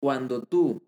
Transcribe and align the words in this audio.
cuando 0.00 0.42
tú 0.42 0.82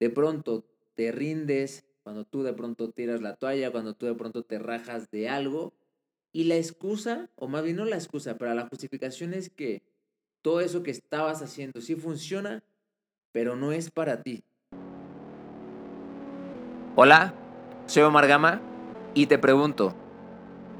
de 0.00 0.10
pronto 0.10 0.64
te 0.94 1.12
rindes, 1.12 1.84
cuando 2.02 2.24
tú 2.24 2.42
de 2.42 2.54
pronto 2.54 2.90
tiras 2.90 3.20
la 3.20 3.36
toalla, 3.36 3.70
cuando 3.70 3.94
tú 3.94 4.06
de 4.06 4.14
pronto 4.14 4.42
te 4.42 4.58
rajas 4.58 5.10
de 5.10 5.28
algo, 5.28 5.74
y 6.32 6.44
la 6.44 6.56
excusa, 6.56 7.30
o 7.36 7.48
más 7.48 7.62
bien 7.62 7.76
no 7.76 7.84
la 7.84 7.96
excusa, 7.96 8.36
pero 8.36 8.54
la 8.54 8.68
justificación 8.68 9.34
es 9.34 9.50
que 9.50 9.82
todo 10.42 10.60
eso 10.60 10.82
que 10.82 10.90
estabas 10.90 11.42
haciendo 11.42 11.80
sí 11.80 11.94
funciona, 11.94 12.62
pero 13.32 13.56
no 13.56 13.72
es 13.72 13.90
para 13.90 14.22
ti. 14.22 14.42
Hola, 16.94 17.34
soy 17.86 18.02
Omar 18.04 18.26
Gama 18.26 18.60
y 19.14 19.26
te 19.26 19.38
pregunto, 19.38 19.94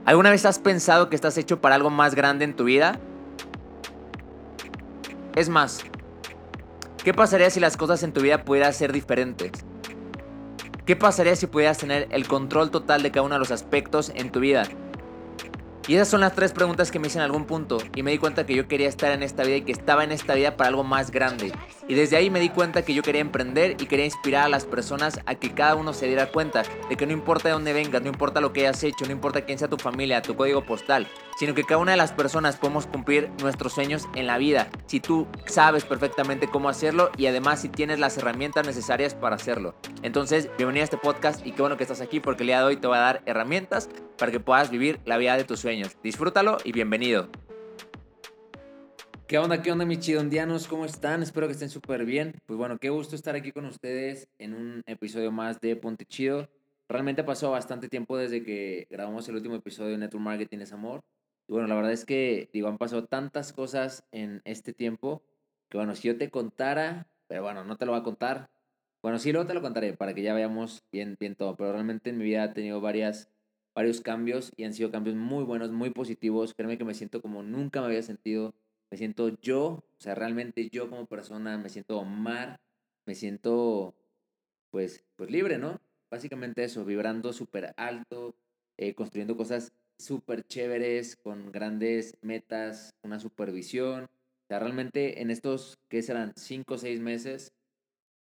¿alguna 0.05 0.31
vez 0.31 0.47
has 0.47 0.59
pensado 0.59 1.11
que 1.11 1.17
estás 1.17 1.37
hecho 1.37 1.61
para 1.61 1.75
algo 1.75 1.91
más 1.91 2.15
grande 2.15 2.45
en 2.45 2.57
tu 2.57 2.65
vida? 2.65 2.99
Es 5.35 5.49
más, 5.51 5.85
¿qué 7.07 7.14
pasaría 7.14 7.50
si 7.50 7.61
las 7.61 7.77
cosas 7.77 8.02
en 8.02 8.12
tu 8.12 8.20
vida 8.20 8.43
pudieran 8.43 8.75
ser 8.75 8.93
diferentes? 8.93 9.52
¿Qué 10.84 10.97
pasaría 10.97 11.37
si 11.37 11.47
pudieras 11.47 11.78
tener 11.78 12.09
el 12.10 12.27
control 12.27 12.73
total 12.73 13.05
de 13.05 13.12
cada 13.12 13.24
uno 13.24 13.37
de 13.37 13.38
los 13.38 13.52
aspectos 13.52 14.10
en 14.16 14.33
tu 14.33 14.41
vida? 14.41 14.64
Y 15.89 15.95
esas 15.95 16.09
son 16.09 16.21
las 16.21 16.35
tres 16.35 16.53
preguntas 16.53 16.91
que 16.91 16.99
me 16.99 17.07
hice 17.07 17.19
en 17.19 17.23
algún 17.23 17.45
punto 17.45 17.79
y 17.95 18.03
me 18.03 18.11
di 18.11 18.19
cuenta 18.19 18.45
que 18.45 18.57
yo 18.57 18.67
quería 18.67 18.89
estar 18.89 19.13
en 19.13 19.23
esta 19.23 19.45
vida 19.45 19.57
y 19.57 19.63
que 19.63 19.71
estaba 19.71 20.03
en 20.03 20.11
esta 20.11 20.35
vida 20.35 20.57
para 20.57 20.69
algo 20.69 20.83
más 20.83 21.12
grande. 21.12 21.53
Y 21.87 21.95
desde 21.95 22.17
ahí 22.17 22.29
me 22.29 22.41
di 22.41 22.49
cuenta 22.49 22.83
que 22.83 22.93
yo 22.93 23.05
quería 23.05 23.21
emprender 23.21 23.77
y 23.81 23.87
quería 23.87 24.05
inspirar 24.05 24.47
a 24.47 24.49
las 24.49 24.65
personas 24.65 25.21
a 25.27 25.37
que 25.37 25.55
cada 25.55 25.77
uno 25.77 25.93
se 25.93 26.09
diera 26.09 26.27
cuenta 26.27 26.65
de 26.89 26.97
que 26.97 27.07
no 27.07 27.12
importa 27.12 27.49
de 27.49 27.53
dónde 27.53 27.73
vengas, 27.73 28.03
no 28.03 28.09
importa 28.09 28.41
lo 28.41 28.53
que 28.53 28.67
hayas 28.67 28.83
hecho, 28.83 29.05
no 29.07 29.12
importa 29.12 29.45
quién 29.45 29.61
sea 29.61 29.69
tu 29.69 29.77
familia, 29.77 30.23
tu 30.23 30.35
código 30.35 30.65
postal, 30.65 31.07
sino 31.39 31.55
que 31.55 31.62
cada 31.62 31.79
una 31.79 31.93
de 31.93 31.98
las 31.98 32.12
personas 32.12 32.57
podemos 32.57 32.87
cumplir 32.87 33.31
nuestros 33.41 33.73
sueños 33.73 34.09
en 34.17 34.27
la 34.27 34.39
vida 34.39 34.69
si 34.87 34.98
tú 34.98 35.29
sabes 35.47 35.84
perfectamente 35.84 36.48
cómo 36.48 36.69
hacerlo 36.69 37.12
y 37.17 37.27
además 37.27 37.61
si 37.61 37.69
tienes 37.69 38.01
las 38.01 38.19
herramientas 38.19 38.67
necesarias 38.67 39.15
para 39.15 39.37
hacerlo. 39.37 39.77
Entonces, 40.03 40.48
bienvenido 40.57 40.83
a 40.83 40.84
este 40.84 40.97
podcast 40.97 41.47
y 41.47 41.53
qué 41.53 41.62
bueno 41.62 41.77
que 41.77 41.84
estás 41.84 42.00
aquí 42.00 42.19
porque 42.19 42.43
el 42.43 42.48
día 42.48 42.59
de 42.59 42.65
hoy 42.65 42.77
te 42.77 42.89
voy 42.89 42.97
a 42.97 43.00
dar 43.00 43.23
herramientas 43.27 43.89
para 44.19 44.33
que 44.33 44.41
puedas 44.41 44.70
vivir 44.70 45.00
la 45.05 45.19
vida 45.19 45.36
de 45.36 45.45
tus 45.45 45.61
sueños. 45.61 45.97
Disfrútalo 46.03 46.59
y 46.64 46.72
bienvenido. 46.72 47.28
¿Qué 49.27 49.39
onda, 49.39 49.61
qué 49.61 49.72
onda, 49.72 49.84
mis 49.84 49.98
chidondianos? 49.98 50.69
¿Cómo 50.69 50.84
están? 50.84 51.22
Espero 51.22 51.48
que 51.48 51.55
estén 51.55 51.69
súper 51.69 52.05
bien. 52.05 52.34
Pues 52.47 52.56
bueno, 52.56 52.78
qué 52.78 52.91
gusto 52.91 53.17
estar 53.17 53.34
aquí 53.34 53.50
con 53.50 53.64
ustedes 53.64 54.28
en 54.39 54.55
un 54.55 54.83
episodio 54.87 55.33
más 55.33 55.61
de 55.61 55.75
Ponte 55.75 56.05
Chido. 56.05 56.48
Realmente 56.89 57.25
pasó 57.25 57.50
bastante 57.50 57.89
tiempo 57.89 58.17
desde 58.17 58.44
que 58.44 58.87
grabamos 58.89 59.28
el 59.28 59.34
último 59.34 59.56
episodio 59.56 59.92
de 59.92 59.98
Network 59.98 60.22
Marketing 60.22 60.59
es 60.59 60.72
Amor. 60.72 61.03
Y 61.48 61.53
bueno, 61.53 61.67
la 61.67 61.75
verdad 61.75 61.92
es 61.92 62.05
que, 62.05 62.48
digo, 62.53 62.69
han 62.69 62.78
pasado 62.78 63.06
tantas 63.06 63.53
cosas 63.53 64.05
en 64.12 64.42
este 64.44 64.72
tiempo 64.72 65.22
que, 65.69 65.78
bueno, 65.78 65.97
si 65.97 66.06
yo 66.06 66.17
te 66.17 66.31
contara, 66.31 67.09
pero 67.27 67.42
bueno, 67.42 67.64
no 67.64 67.77
te 67.77 67.87
lo 67.87 67.92
voy 67.92 68.00
a 68.00 68.05
contar. 68.05 68.50
Bueno, 69.03 69.19
sí, 69.19 69.33
luego 69.33 69.47
te 69.47 69.55
lo 69.55 69.62
contaré 69.62 69.92
para 69.92 70.14
que 70.14 70.22
ya 70.22 70.34
veamos 70.34 70.84
bien, 70.92 71.17
bien 71.19 71.34
todo. 71.34 71.56
Pero 71.56 71.72
realmente 71.72 72.11
en 72.11 72.19
mi 72.19 72.25
vida 72.25 72.44
ha 72.44 72.53
tenido 72.53 72.81
varias, 72.81 73.28
varios 73.77 74.00
cambios 74.00 74.52
y 74.56 74.64
han 74.64 74.74
sido 74.74 74.91
cambios 74.91 75.14
muy 75.14 75.44
buenos, 75.44 75.70
muy 75.70 75.91
positivos. 75.91 76.55
Créeme 76.55 76.78
que 76.78 76.84
me 76.84 76.94
siento 76.94 77.22
como 77.22 77.44
nunca 77.44 77.80
me 77.80 77.86
había 77.86 78.02
sentido 78.02 78.52
me 78.91 78.96
siento 78.96 79.28
yo, 79.41 79.66
o 79.66 79.84
sea, 79.98 80.14
realmente 80.14 80.69
yo 80.70 80.88
como 80.88 81.06
persona, 81.06 81.58
me 81.58 81.69
siento 81.69 81.98
Omar, 81.98 82.60
me 83.04 83.14
siento 83.14 83.94
pues, 84.70 85.04
pues 85.16 85.30
libre, 85.30 85.58
¿no? 85.58 85.80
Básicamente 86.10 86.64
eso, 86.64 86.84
vibrando 86.84 87.32
súper 87.32 87.74
alto, 87.77 88.36
eh, 88.77 88.94
construyendo 88.94 89.36
cosas 89.36 89.72
súper 89.98 90.47
chéveres, 90.47 91.16
con 91.16 91.50
grandes 91.50 92.16
metas, 92.22 92.94
una 93.02 93.19
supervisión. 93.19 94.04
O 94.04 94.47
sea, 94.48 94.60
realmente 94.60 95.20
en 95.20 95.30
estos, 95.30 95.78
¿qué 95.88 96.02
serán? 96.02 96.32
Cinco 96.36 96.74
o 96.74 96.78
seis 96.78 97.00
meses, 97.00 97.52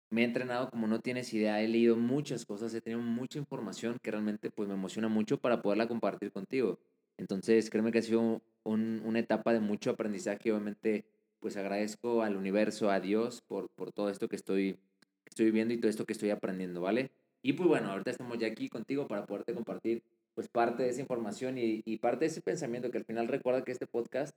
me 0.10 0.22
he 0.22 0.26
entrenado 0.26 0.70
como 0.70 0.88
no 0.88 1.00
tienes 1.02 1.34
idea, 1.34 1.62
he 1.62 1.68
leído 1.68 1.96
muchas 1.96 2.46
cosas, 2.46 2.74
he 2.74 2.82
tenido 2.82 3.02
mucha 3.02 3.38
información 3.38 3.98
que 4.02 4.12
realmente 4.12 4.50
pues 4.50 4.68
me 4.68 4.76
emociona 4.76 5.08
mucho 5.08 5.40
para 5.40 5.62
poderla 5.62 5.88
compartir 5.88 6.32
contigo. 6.32 6.80
Entonces, 7.18 7.70
créeme 7.70 7.92
que 7.92 8.00
ha 8.00 8.02
sido 8.02 8.42
una 8.64 9.20
etapa 9.20 9.54
de 9.54 9.60
mucho 9.60 9.92
aprendizaje. 9.92 10.52
Obviamente, 10.52 11.06
pues 11.40 11.58
agradezco 11.58 12.24
al 12.24 12.38
universo, 12.38 12.90
a 12.90 13.00
Dios, 13.00 13.42
por, 13.42 13.70
por 13.70 13.92
todo 13.92 14.10
esto 14.10 14.28
que 14.30 14.36
estoy, 14.36 14.74
que 14.74 15.30
estoy 15.30 15.46
viviendo 15.46 15.74
y 15.74 15.78
todo 15.80 15.90
esto 15.90 16.06
que 16.06 16.14
estoy 16.14 16.30
aprendiendo, 16.30 16.82
¿vale? 16.82 17.12
Y 17.42 17.54
pues 17.54 17.68
bueno, 17.70 17.92
ahorita 17.92 18.12
estamos 18.12 18.38
ya 18.38 18.48
aquí 18.48 18.70
contigo 18.70 19.08
para 19.08 19.26
poderte 19.26 19.54
compartir 19.54 20.04
pues 20.34 20.48
parte 20.48 20.84
de 20.84 20.90
esa 20.90 21.02
información 21.02 21.58
y, 21.58 21.82
y 21.86 21.98
parte 21.98 22.22
de 22.22 22.28
ese 22.28 22.42
pensamiento 22.42 22.92
que 22.92 22.98
al 22.98 23.06
final 23.06 23.28
recuerda 23.28 23.64
que 23.64 23.72
este 23.72 23.88
podcast 23.88 24.36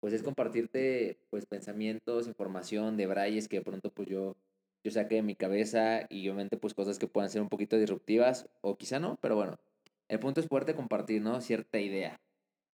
pues 0.00 0.14
es 0.14 0.22
compartirte 0.22 1.18
pues 1.30 1.46
pensamientos, 1.46 2.26
información 2.26 2.96
de 2.96 3.06
brayes 3.06 3.48
que 3.48 3.58
de 3.58 3.62
pronto 3.62 3.90
pues 3.90 4.08
yo, 4.08 4.36
yo 4.82 4.90
saqué 4.90 5.16
de 5.16 5.22
mi 5.22 5.34
cabeza 5.34 6.06
y 6.08 6.28
obviamente 6.28 6.56
pues 6.56 6.74
cosas 6.74 6.98
que 6.98 7.06
puedan 7.06 7.30
ser 7.30 7.42
un 7.42 7.48
poquito 7.48 7.76
disruptivas 7.76 8.48
o 8.60 8.76
quizá 8.76 8.98
no, 8.98 9.18
pero 9.20 9.36
bueno, 9.36 9.58
el 10.08 10.18
punto 10.18 10.40
es 10.40 10.48
poderte 10.48 10.74
compartir, 10.74 11.22
¿no? 11.22 11.40
Cierta 11.40 11.78
idea. 11.78 12.20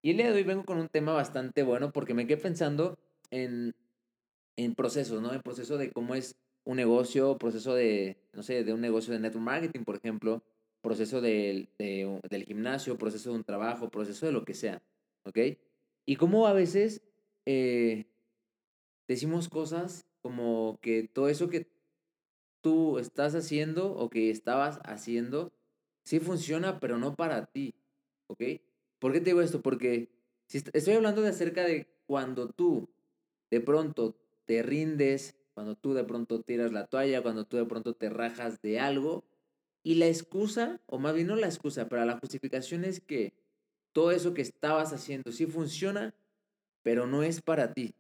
Y 0.03 0.11
el 0.11 0.19
día 0.19 0.27
de 0.27 0.33
hoy 0.33 0.45
vengo 0.45 0.65
con 0.65 0.79
un 0.79 0.89
tema 0.89 1.13
bastante 1.13 1.63
bueno 1.63 1.93
porque 1.93 2.15
me 2.15 2.27
quedé 2.27 2.37
pensando 2.37 2.99
en, 3.31 3.75
en 4.57 4.75
procesos, 4.75 5.21
¿no? 5.21 5.33
En 5.33 5.43
proceso 5.43 5.79
de 5.79 5.91
cómo 5.91 6.15
es 6.15 6.37
un 6.65 6.77
negocio, 6.77 7.39
proceso 7.39 7.75
de, 7.75 8.17
no 8.33 8.43
sé, 8.43 8.65
de 8.65 8.73
un 8.73 8.81
negocio 8.81 9.13
de 9.13 9.21
network 9.21 9.45
marketing, 9.45 9.85
por 9.85 9.97
ejemplo, 9.97 10.43
proceso 10.81 11.21
del, 11.21 11.69
del 11.79 12.45
gimnasio, 12.45 12.97
proceso 12.97 13.31
de 13.31 13.37
un 13.37 13.45
trabajo, 13.45 13.91
proceso 13.91 14.27
de 14.27 14.33
lo 14.33 14.45
que 14.45 14.55
sea, 14.55 14.83
¿ok? 15.25 15.39
Y 16.07 16.17
cómo 16.17 16.47
a 16.47 16.53
veces 16.53 17.03
eh, 17.45 18.07
decimos 19.09 19.49
cosas 19.49 20.07
como 20.23 20.79
que 20.83 21.09
todo 21.13 21.29
eso 21.29 21.49
que 21.49 21.67
estás 22.99 23.35
haciendo 23.35 23.93
o 23.93 24.11
que 24.11 24.31
estabas 24.31 24.79
haciendo, 24.85 25.53
sí 26.05 26.21
funciona, 26.21 26.81
pero 26.81 26.99
no 26.99 27.15
para 27.15 27.47
ti, 27.47 27.75
¿ok? 28.29 28.43
¿Por 28.99 29.13
qué 29.13 29.21
te 29.21 29.31
digo 29.31 29.43
esto? 29.43 29.63
Porque 29.63 30.09
si 30.47 30.59
estoy 30.59 30.95
hablando 30.95 31.23
de 31.23 31.29
acerca 31.29 31.65
de 31.65 31.87
cuando 32.07 32.49
tú 32.49 32.89
de 33.51 33.61
pronto 33.61 34.17
te 34.45 34.63
rindes, 34.63 35.37
cuando 35.55 35.75
tú 35.77 35.95
de 35.95 36.05
pronto 36.05 36.43
tiras 36.43 36.73
la 36.73 36.87
toalla, 36.87 37.23
cuando 37.23 37.47
tú 37.47 37.57
de 37.57 37.65
pronto 37.65 37.95
te 37.95 38.09
rajas 38.09 38.61
de 38.63 38.79
algo, 38.79 39.25
y 39.83 39.95
la 39.95 40.07
excusa, 40.07 40.81
o 40.87 40.99
más 40.99 41.15
bien 41.15 41.29
no 41.29 41.37
la 41.37 41.47
excusa, 41.47 41.89
pero 41.89 42.05
la 42.05 42.19
justificación 42.19 42.85
es 42.85 43.01
que 43.01 43.35
todo 43.93 44.11
eso 44.11 44.35
que 44.35 44.43
estabas 44.43 44.93
haciendo 44.93 45.33
sí 45.33 45.47
funciona, 45.47 46.15
pero 46.83 47.07
no 47.07 47.23
es 47.23 47.41
para 47.41 47.73
ti. 47.73 47.95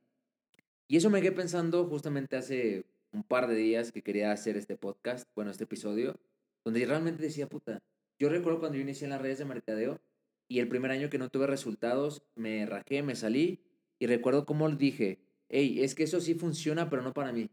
Y 0.88 0.96
eso 0.96 1.10
me 1.10 1.20
quedé 1.20 1.32
pensando 1.32 1.86
justamente 1.86 2.36
hace 2.36 2.84
un 3.16 3.24
par 3.24 3.48
de 3.48 3.54
días 3.54 3.92
que 3.92 4.02
quería 4.02 4.30
hacer 4.30 4.56
este 4.56 4.76
podcast, 4.76 5.26
bueno, 5.34 5.50
este 5.50 5.64
episodio, 5.64 6.20
donde 6.64 6.84
realmente 6.84 7.22
decía, 7.22 7.48
puta, 7.48 7.82
yo 8.18 8.28
recuerdo 8.28 8.60
cuando 8.60 8.76
yo 8.76 8.82
inicié 8.82 9.06
en 9.06 9.10
las 9.10 9.22
redes 9.22 9.38
de 9.38 9.46
mercadeo, 9.46 10.00
y 10.48 10.60
el 10.60 10.68
primer 10.68 10.90
año 10.90 11.08
que 11.08 11.18
no 11.18 11.30
tuve 11.30 11.46
resultados, 11.46 12.22
me 12.34 12.66
rajé, 12.66 13.02
me 13.02 13.16
salí 13.16 13.64
y 13.98 14.06
recuerdo 14.06 14.44
cómo 14.44 14.68
dije, 14.70 15.18
hey, 15.48 15.82
es 15.82 15.94
que 15.94 16.04
eso 16.04 16.20
sí 16.20 16.34
funciona, 16.34 16.88
pero 16.88 17.02
no 17.02 17.14
para 17.14 17.32
mí. 17.32 17.50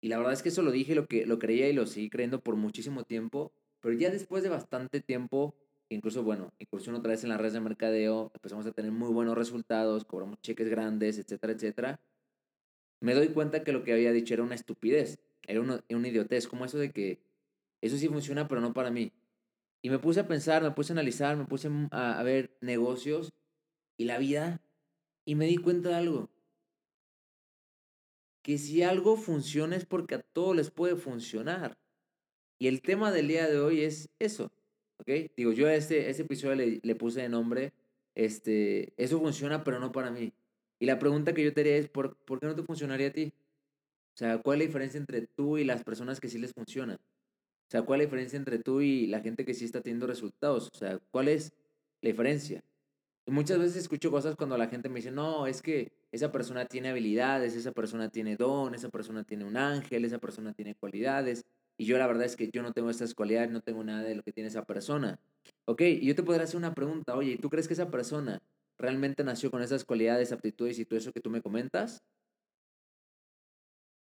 Y 0.00 0.08
la 0.08 0.16
verdad 0.16 0.32
es 0.32 0.42
que 0.42 0.48
eso 0.48 0.62
lo 0.62 0.72
dije, 0.72 0.94
lo, 0.94 1.06
que, 1.06 1.26
lo 1.26 1.38
creía 1.38 1.68
y 1.68 1.72
lo 1.72 1.86
seguí 1.86 2.08
creyendo 2.08 2.40
por 2.40 2.56
muchísimo 2.56 3.04
tiempo, 3.04 3.52
pero 3.80 3.94
ya 3.94 4.10
después 4.10 4.42
de 4.42 4.48
bastante 4.48 5.00
tiempo, 5.00 5.54
incluso, 5.90 6.22
bueno, 6.22 6.52
incursión 6.58 6.96
otra 6.96 7.12
vez 7.12 7.22
en 7.22 7.28
las 7.28 7.38
redes 7.38 7.52
de 7.52 7.60
mercadeo, 7.60 8.32
empezamos 8.34 8.66
a 8.66 8.72
tener 8.72 8.92
muy 8.92 9.12
buenos 9.12 9.36
resultados, 9.36 10.04
cobramos 10.04 10.40
cheques 10.40 10.68
grandes, 10.68 11.18
etcétera, 11.18 11.52
etcétera, 11.52 12.00
me 13.00 13.14
doy 13.14 13.28
cuenta 13.28 13.62
que 13.62 13.72
lo 13.72 13.84
que 13.84 13.92
había 13.92 14.12
dicho 14.12 14.34
era 14.34 14.42
una 14.42 14.54
estupidez, 14.54 15.18
era 15.46 15.60
una, 15.60 15.84
una 15.90 16.08
idiotez, 16.08 16.48
como 16.48 16.64
eso 16.64 16.78
de 16.78 16.90
que 16.90 17.20
eso 17.80 17.96
sí 17.96 18.08
funciona, 18.08 18.48
pero 18.48 18.60
no 18.60 18.72
para 18.72 18.90
mí. 18.90 19.12
Y 19.82 19.90
me 19.90 19.98
puse 19.98 20.20
a 20.20 20.26
pensar, 20.26 20.62
me 20.62 20.72
puse 20.72 20.92
a 20.92 20.94
analizar, 20.94 21.36
me 21.36 21.44
puse 21.44 21.68
a, 21.92 22.22
ver 22.22 22.56
negocios 22.60 23.32
y 23.96 24.04
la 24.04 24.18
vida 24.18 24.60
y 25.24 25.34
me 25.34 25.46
di 25.46 25.58
cuenta 25.58 25.90
de 25.90 25.94
algo. 25.94 26.30
Que 28.42 28.58
si 28.58 28.82
algo 28.82 29.16
funciona 29.16 29.76
es 29.76 29.86
porque 29.86 30.16
a 30.16 30.22
todos 30.22 30.56
les 30.56 30.70
puede 30.70 30.96
funcionar. 30.96 31.78
Y 32.58 32.68
el 32.68 32.80
tema 32.80 33.12
del 33.12 33.28
día 33.28 33.46
de 33.48 33.60
hoy 33.60 33.82
es 33.82 34.08
eso. 34.18 34.50
¿Ok? 34.98 35.08
Digo, 35.36 35.52
yo 35.52 35.66
a 35.66 35.74
este, 35.74 36.08
este 36.08 36.22
episodio 36.22 36.54
le, 36.54 36.80
le, 36.82 36.94
puse 36.94 37.20
de 37.20 37.28
nombre, 37.28 37.72
este, 38.14 38.94
eso 38.96 39.20
funciona, 39.20 39.62
pero 39.62 39.78
no 39.78 39.92
para 39.92 40.10
mí. 40.10 40.32
Y 40.78 40.86
la 40.86 40.98
pregunta 40.98 41.32
que 41.32 41.42
yo 41.42 41.52
te 41.52 41.62
haría 41.62 41.76
es, 41.76 41.88
¿por, 41.88 42.16
¿por 42.18 42.40
qué 42.40 42.46
no 42.46 42.54
te 42.54 42.62
funcionaría 42.62 43.08
a 43.08 43.12
ti? 43.12 43.32
O 44.14 44.18
sea, 44.18 44.38
¿cuál 44.38 44.60
es 44.60 44.64
la 44.64 44.66
diferencia 44.68 44.98
entre 44.98 45.26
tú 45.26 45.58
y 45.58 45.64
las 45.64 45.84
personas 45.84 46.20
que 46.20 46.28
sí 46.28 46.38
les 46.38 46.52
funciona? 46.52 46.94
O 46.94 47.70
sea, 47.70 47.82
¿cuál 47.82 48.00
es 48.00 48.04
la 48.04 48.08
diferencia 48.08 48.36
entre 48.36 48.58
tú 48.58 48.80
y 48.80 49.06
la 49.06 49.20
gente 49.20 49.44
que 49.44 49.54
sí 49.54 49.64
está 49.64 49.80
teniendo 49.80 50.06
resultados? 50.06 50.70
O 50.72 50.78
sea, 50.78 50.98
¿cuál 51.10 51.28
es 51.28 51.52
la 52.00 52.10
diferencia? 52.10 52.62
Y 53.26 53.32
muchas 53.32 53.58
veces 53.58 53.76
escucho 53.76 54.10
cosas 54.10 54.36
cuando 54.36 54.56
la 54.56 54.68
gente 54.68 54.88
me 54.88 54.96
dice, 54.96 55.10
no, 55.10 55.46
es 55.48 55.60
que 55.60 55.92
esa 56.12 56.30
persona 56.30 56.64
tiene 56.66 56.90
habilidades, 56.90 57.56
esa 57.56 57.72
persona 57.72 58.08
tiene 58.08 58.36
don, 58.36 58.74
esa 58.74 58.88
persona 58.88 59.24
tiene 59.24 59.44
un 59.44 59.56
ángel, 59.56 60.04
esa 60.04 60.18
persona 60.18 60.52
tiene 60.52 60.76
cualidades. 60.76 61.44
Y 61.76 61.86
yo 61.86 61.98
la 61.98 62.06
verdad 62.06 62.24
es 62.24 62.36
que 62.36 62.48
yo 62.50 62.62
no 62.62 62.72
tengo 62.72 62.88
estas 62.88 63.14
cualidades, 63.14 63.50
no 63.50 63.60
tengo 63.60 63.82
nada 63.82 64.04
de 64.04 64.14
lo 64.14 64.22
que 64.22 64.32
tiene 64.32 64.48
esa 64.48 64.64
persona. 64.64 65.18
Ok, 65.64 65.82
y 65.82 66.06
yo 66.06 66.14
te 66.14 66.22
podría 66.22 66.44
hacer 66.44 66.56
una 66.56 66.72
pregunta, 66.72 67.16
oye, 67.16 67.36
¿tú 67.36 67.50
crees 67.50 67.66
que 67.66 67.74
esa 67.74 67.90
persona 67.90 68.40
realmente 68.78 69.24
nació 69.24 69.50
con 69.50 69.62
esas 69.62 69.84
cualidades, 69.84 70.32
aptitudes 70.32 70.78
y 70.78 70.84
todo 70.84 70.98
eso 70.98 71.12
que 71.12 71.20
tú 71.20 71.30
me 71.30 71.42
comentas? 71.42 72.02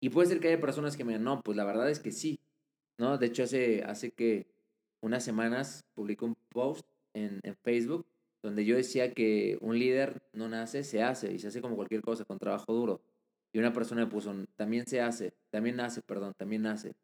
Y 0.00 0.10
puede 0.10 0.28
ser 0.28 0.40
que 0.40 0.48
haya 0.48 0.60
personas 0.60 0.96
que 0.96 1.04
me 1.04 1.12
digan, 1.12 1.24
no, 1.24 1.42
pues 1.42 1.56
la 1.56 1.64
verdad 1.64 1.88
es 1.88 2.00
que 2.00 2.10
sí. 2.10 2.40
¿no? 2.98 3.18
De 3.18 3.26
hecho, 3.26 3.44
hace, 3.44 3.82
hace 3.84 4.10
que 4.12 4.46
unas 5.00 5.24
semanas 5.24 5.84
publicó 5.94 6.26
un 6.26 6.36
post 6.50 6.86
en, 7.14 7.40
en 7.42 7.56
Facebook 7.56 8.06
donde 8.42 8.64
yo 8.64 8.76
decía 8.76 9.14
que 9.14 9.56
un 9.60 9.78
líder 9.78 10.20
no 10.32 10.48
nace, 10.48 10.82
se 10.82 11.02
hace, 11.02 11.32
y 11.32 11.38
se 11.38 11.48
hace 11.48 11.62
como 11.62 11.76
cualquier 11.76 12.02
cosa, 12.02 12.24
con 12.24 12.38
trabajo 12.38 12.72
duro. 12.72 13.00
Y 13.52 13.58
una 13.58 13.72
persona 13.72 14.04
me 14.04 14.10
puso, 14.10 14.34
también 14.56 14.86
se 14.86 15.00
hace, 15.00 15.34
también 15.50 15.76
nace, 15.76 16.02
perdón, 16.02 16.34
también 16.36 16.62
nace. 16.62 16.94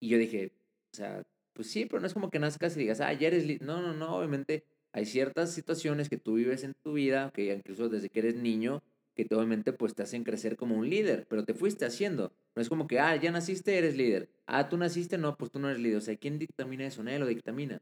Y 0.00 0.08
yo 0.08 0.18
dije, 0.18 0.52
o 0.92 0.96
sea, 0.96 1.26
pues 1.52 1.70
sí, 1.70 1.84
pero 1.86 2.00
no 2.00 2.06
es 2.06 2.14
como 2.14 2.30
que 2.30 2.38
nazcas 2.38 2.76
y 2.76 2.80
digas, 2.80 3.00
ah, 3.00 3.12
ya 3.12 3.28
eres 3.28 3.46
líder. 3.46 3.62
No, 3.62 3.82
no, 3.82 3.92
no, 3.92 4.16
obviamente 4.16 4.64
hay 4.98 5.06
ciertas 5.06 5.52
situaciones 5.52 6.08
que 6.08 6.18
tú 6.18 6.34
vives 6.34 6.64
en 6.64 6.74
tu 6.82 6.94
vida, 6.94 7.30
que 7.32 7.54
incluso 7.54 7.88
desde 7.88 8.10
que 8.10 8.18
eres 8.18 8.34
niño, 8.34 8.82
que 9.14 9.26
obviamente 9.32 9.72
pues 9.72 9.94
te 9.94 10.02
hacen 10.02 10.24
crecer 10.24 10.56
como 10.56 10.76
un 10.76 10.90
líder, 10.90 11.26
pero 11.28 11.44
te 11.44 11.54
fuiste 11.54 11.84
haciendo. 11.84 12.32
No 12.56 12.62
es 12.62 12.68
como 12.68 12.86
que, 12.86 12.98
ah, 12.98 13.14
ya 13.16 13.30
naciste, 13.30 13.78
eres 13.78 13.96
líder. 13.96 14.28
Ah, 14.46 14.68
tú 14.68 14.76
naciste, 14.76 15.18
no, 15.18 15.36
pues 15.36 15.50
tú 15.52 15.60
no 15.60 15.68
eres 15.68 15.80
líder. 15.80 15.98
O 15.98 16.00
sea, 16.00 16.16
¿quién 16.16 16.38
dictamina 16.38 16.86
eso? 16.86 17.02
Nadie 17.02 17.20
lo 17.20 17.26
dictamina. 17.26 17.80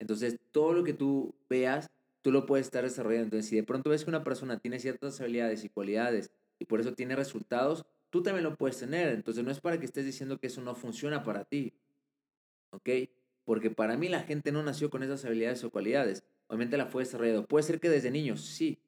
Entonces, 0.00 0.36
todo 0.50 0.72
lo 0.72 0.82
que 0.82 0.92
tú 0.92 1.34
veas, 1.48 1.88
tú 2.22 2.32
lo 2.32 2.44
puedes 2.44 2.66
estar 2.66 2.82
desarrollando. 2.82 3.24
Entonces, 3.24 3.48
si 3.48 3.56
de 3.56 3.62
pronto 3.62 3.90
ves 3.90 4.04
que 4.04 4.10
una 4.10 4.24
persona 4.24 4.58
tiene 4.58 4.80
ciertas 4.80 5.20
habilidades 5.20 5.64
y 5.64 5.68
cualidades 5.68 6.30
y 6.58 6.64
por 6.64 6.80
eso 6.80 6.92
tiene 6.92 7.14
resultados, 7.14 7.84
tú 8.10 8.22
también 8.22 8.44
lo 8.44 8.56
puedes 8.56 8.78
tener. 8.78 9.08
Entonces, 9.14 9.44
no 9.44 9.52
es 9.52 9.60
para 9.60 9.78
que 9.78 9.86
estés 9.86 10.04
diciendo 10.04 10.38
que 10.38 10.48
eso 10.48 10.60
no 10.60 10.74
funciona 10.74 11.22
para 11.22 11.44
ti. 11.44 11.72
¿Ok? 12.70 12.88
Porque 13.46 13.70
para 13.70 13.96
mí 13.96 14.08
la 14.08 14.24
gente 14.24 14.52
no 14.52 14.62
nació 14.62 14.90
con 14.90 15.02
esas 15.02 15.24
habilidades 15.24 15.64
o 15.64 15.70
cualidades. 15.70 16.24
Obviamente 16.48 16.76
la 16.76 16.86
fue 16.86 17.04
desarrollado. 17.04 17.46
Puede 17.46 17.62
ser 17.62 17.80
que 17.80 17.88
desde 17.88 18.10
niños, 18.10 18.42
sí, 18.44 18.78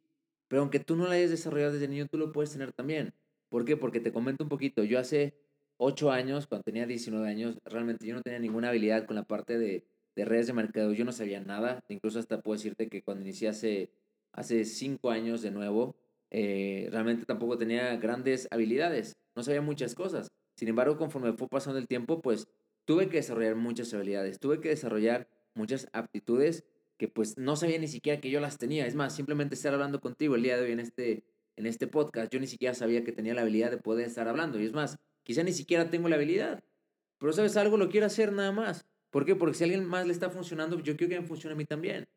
pero 0.48 0.62
aunque 0.62 0.80
tú 0.80 0.96
no 0.96 1.06
la 1.06 1.14
hayas 1.14 1.30
desarrollado 1.30 1.72
desde 1.72 1.88
niño, 1.88 2.06
tú 2.06 2.18
lo 2.18 2.32
puedes 2.32 2.50
tener 2.50 2.72
también. 2.72 3.14
¿Por 3.48 3.64
qué? 3.64 3.76
Porque 3.76 4.00
te 4.00 4.12
comento 4.12 4.42
un 4.44 4.50
poquito. 4.50 4.82
Yo 4.82 4.98
hace 4.98 5.34
8 5.76 6.10
años, 6.10 6.46
cuando 6.46 6.64
tenía 6.64 6.86
19 6.86 7.26
años, 7.28 7.58
realmente 7.64 8.06
yo 8.06 8.14
no 8.14 8.22
tenía 8.22 8.40
ninguna 8.40 8.70
habilidad 8.70 9.06
con 9.06 9.16
la 9.16 9.22
parte 9.22 9.58
de, 9.58 9.86
de 10.16 10.24
redes 10.24 10.48
de 10.48 10.54
mercado. 10.54 10.92
Yo 10.92 11.04
no 11.04 11.12
sabía 11.12 11.40
nada. 11.40 11.84
Incluso 11.88 12.18
hasta 12.18 12.42
puedo 12.42 12.56
decirte 12.58 12.88
que 12.88 13.02
cuando 13.02 13.22
inicié 13.22 13.48
hace, 13.48 13.92
hace 14.32 14.64
5 14.64 15.10
años 15.10 15.40
de 15.40 15.52
nuevo, 15.52 15.96
eh, 16.30 16.88
realmente 16.90 17.24
tampoco 17.24 17.56
tenía 17.56 17.96
grandes 17.96 18.48
habilidades. 18.50 19.16
No 19.36 19.42
sabía 19.42 19.62
muchas 19.62 19.94
cosas. 19.94 20.28
Sin 20.56 20.68
embargo, 20.68 20.96
conforme 20.96 21.34
fue 21.34 21.48
pasando 21.48 21.78
el 21.78 21.86
tiempo, 21.86 22.20
pues 22.20 22.48
tuve 22.88 23.10
que 23.10 23.18
desarrollar 23.18 23.54
muchas 23.54 23.92
habilidades. 23.92 24.40
Tuve 24.40 24.62
que 24.62 24.70
desarrollar 24.70 25.28
muchas 25.52 25.90
aptitudes 25.92 26.64
que 26.96 27.06
pues 27.06 27.36
no 27.36 27.54
sabía 27.54 27.78
ni 27.78 27.86
siquiera 27.86 28.18
que 28.18 28.30
yo 28.30 28.40
las 28.40 28.56
tenía. 28.56 28.86
Es 28.86 28.94
más, 28.94 29.14
simplemente 29.14 29.56
estar 29.56 29.74
hablando 29.74 30.00
contigo 30.00 30.36
el 30.36 30.42
día 30.42 30.56
de 30.56 30.64
hoy 30.64 30.72
en 30.72 30.80
este, 30.80 31.22
en 31.56 31.66
este 31.66 31.86
podcast, 31.86 32.32
yo 32.32 32.40
ni 32.40 32.46
siquiera 32.46 32.72
sabía 32.72 33.04
que 33.04 33.12
tenía 33.12 33.34
la 33.34 33.42
habilidad 33.42 33.70
de 33.70 33.76
poder 33.76 34.06
estar 34.06 34.26
hablando. 34.26 34.58
Y 34.58 34.64
es 34.64 34.72
más, 34.72 34.96
quizá 35.22 35.42
ni 35.42 35.52
siquiera 35.52 35.90
tengo 35.90 36.08
la 36.08 36.16
habilidad. 36.16 36.64
Pero 37.18 37.30
sabes 37.34 37.58
algo, 37.58 37.76
lo 37.76 37.90
quiero 37.90 38.06
hacer 38.06 38.32
nada 38.32 38.52
más. 38.52 38.86
¿Por 39.10 39.26
qué? 39.26 39.36
Porque 39.36 39.58
si 39.58 39.64
a 39.64 39.66
alguien 39.66 39.84
más 39.84 40.06
le 40.06 40.14
está 40.14 40.30
funcionando, 40.30 40.80
yo 40.80 40.96
quiero 40.96 41.10
que 41.10 41.20
me 41.20 41.26
funcione 41.26 41.52
a 41.52 41.56
mí 41.58 41.66
también. 41.66 42.08